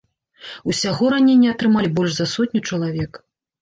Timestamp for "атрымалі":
1.53-1.95